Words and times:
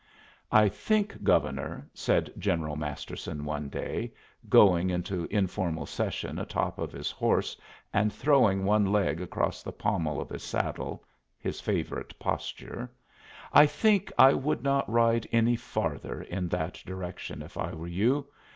"I 0.51 0.67
think, 0.67 1.21
Governor," 1.23 1.87
said 1.93 2.33
General 2.39 2.75
Masterson 2.75 3.45
one 3.45 3.69
day, 3.69 4.11
going 4.49 4.89
into 4.89 5.27
informal 5.29 5.85
session 5.85 6.39
atop 6.39 6.79
of 6.79 6.91
his 6.91 7.11
horse 7.11 7.55
and 7.93 8.11
throwing 8.11 8.65
one 8.65 8.91
leg 8.91 9.21
across 9.21 9.61
the 9.61 9.71
pommel 9.71 10.19
of 10.19 10.29
his 10.29 10.41
saddle, 10.41 11.03
his 11.37 11.61
favorite 11.61 12.17
posture 12.17 12.89
"I 13.53 13.67
think 13.67 14.11
I 14.17 14.33
would 14.33 14.63
not 14.63 14.91
ride 14.91 15.27
any 15.31 15.55
farther 15.55 16.23
in 16.23 16.47
that 16.47 16.81
direction 16.83 17.43
if 17.43 17.55
I 17.55 17.71
were 17.75 17.85
you. 17.87 18.25